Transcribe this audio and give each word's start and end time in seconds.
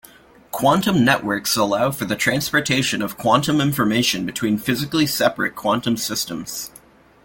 Quantum 0.49 1.05
networks 1.05 1.55
allow 1.55 1.91
for 1.91 2.05
the 2.05 2.15
transportation 2.15 3.03
of 3.03 3.17
quantum 3.19 3.61
information 3.61 4.25
between 4.25 4.57
physically 4.57 5.05
separate 5.05 5.55
quantum 5.55 5.95
systems. 5.95 6.71